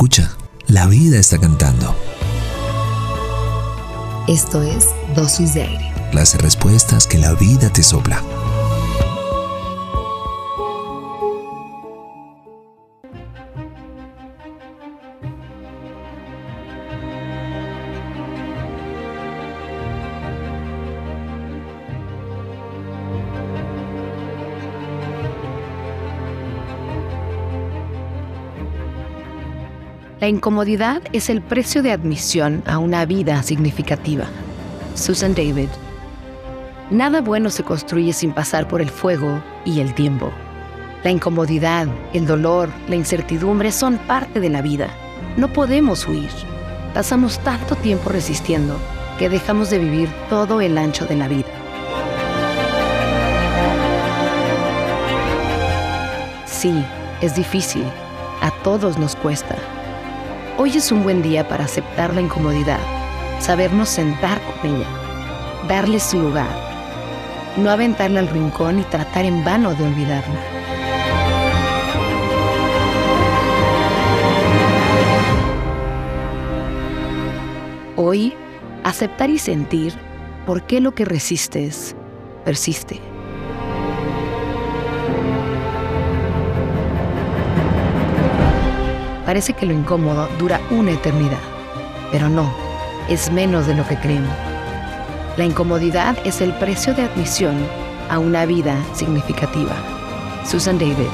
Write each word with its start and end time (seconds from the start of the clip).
Escucha, 0.00 0.30
la 0.66 0.86
vida 0.86 1.18
está 1.18 1.36
cantando. 1.36 1.94
Esto 4.28 4.62
es 4.62 4.86
Dosis 5.14 5.52
de 5.52 5.64
Aire. 5.64 5.92
Las 6.14 6.40
respuestas 6.40 7.06
que 7.06 7.18
la 7.18 7.34
vida 7.34 7.70
te 7.70 7.82
sopla. 7.82 8.22
La 30.20 30.28
incomodidad 30.28 31.00
es 31.14 31.30
el 31.30 31.40
precio 31.40 31.82
de 31.82 31.92
admisión 31.92 32.62
a 32.66 32.76
una 32.76 33.06
vida 33.06 33.42
significativa. 33.42 34.26
Susan 34.94 35.34
David. 35.34 35.70
Nada 36.90 37.22
bueno 37.22 37.48
se 37.48 37.62
construye 37.62 38.12
sin 38.12 38.34
pasar 38.34 38.68
por 38.68 38.82
el 38.82 38.90
fuego 38.90 39.42
y 39.64 39.80
el 39.80 39.94
tiempo. 39.94 40.30
La 41.04 41.10
incomodidad, 41.10 41.88
el 42.12 42.26
dolor, 42.26 42.68
la 42.86 42.96
incertidumbre 42.96 43.72
son 43.72 43.96
parte 43.96 44.40
de 44.40 44.50
la 44.50 44.60
vida. 44.60 44.90
No 45.38 45.50
podemos 45.54 46.06
huir. 46.06 46.28
Pasamos 46.92 47.38
tanto 47.38 47.74
tiempo 47.76 48.10
resistiendo 48.10 48.76
que 49.18 49.30
dejamos 49.30 49.70
de 49.70 49.78
vivir 49.78 50.10
todo 50.28 50.60
el 50.60 50.76
ancho 50.76 51.06
de 51.06 51.16
la 51.16 51.28
vida. 51.28 51.48
Sí, 56.44 56.84
es 57.22 57.34
difícil. 57.34 57.84
A 58.42 58.50
todos 58.62 58.98
nos 58.98 59.16
cuesta. 59.16 59.56
Hoy 60.62 60.76
es 60.76 60.92
un 60.92 61.02
buen 61.02 61.22
día 61.22 61.48
para 61.48 61.64
aceptar 61.64 62.12
la 62.12 62.20
incomodidad, 62.20 62.80
sabernos 63.40 63.88
sentar 63.88 64.38
con 64.42 64.76
ella, 64.76 64.86
darle 65.66 65.98
su 65.98 66.20
lugar, 66.20 66.50
no 67.56 67.70
aventarla 67.70 68.20
al 68.20 68.28
rincón 68.28 68.78
y 68.78 68.82
tratar 68.82 69.24
en 69.24 69.42
vano 69.42 69.74
de 69.74 69.84
olvidarla. 69.84 70.40
Hoy, 77.96 78.34
aceptar 78.84 79.30
y 79.30 79.38
sentir 79.38 79.94
por 80.44 80.64
qué 80.64 80.82
lo 80.82 80.94
que 80.94 81.06
resistes 81.06 81.96
persiste. 82.44 83.09
Parece 89.30 89.52
que 89.52 89.64
lo 89.64 89.72
incómodo 89.72 90.28
dura 90.40 90.60
una 90.72 90.90
eternidad, 90.90 91.38
pero 92.10 92.28
no, 92.28 92.52
es 93.08 93.30
menos 93.30 93.64
de 93.68 93.76
lo 93.76 93.86
que 93.86 93.96
creemos. 93.96 94.34
La 95.36 95.44
incomodidad 95.44 96.18
es 96.24 96.40
el 96.40 96.52
precio 96.54 96.94
de 96.94 97.02
admisión 97.02 97.54
a 98.08 98.18
una 98.18 98.44
vida 98.44 98.76
significativa. 98.92 99.70
Susan 100.44 100.80
David. 100.80 101.06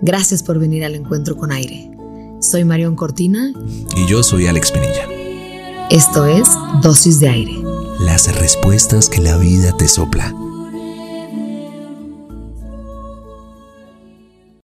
Gracias 0.00 0.42
por 0.42 0.58
venir 0.58 0.86
al 0.86 0.94
encuentro 0.94 1.36
con 1.36 1.52
aire. 1.52 1.90
Soy 2.40 2.64
Marión 2.64 2.96
Cortina. 2.96 3.52
Y 3.94 4.06
yo 4.06 4.22
soy 4.22 4.46
Alex 4.46 4.72
Pinilla. 4.72 5.06
Esto 5.90 6.24
es 6.24 6.48
Dosis 6.80 7.20
de 7.20 7.28
Aire. 7.28 7.62
Las 8.00 8.34
respuestas 8.38 9.10
que 9.10 9.20
la 9.20 9.36
vida 9.36 9.76
te 9.76 9.86
sopla 9.86 10.32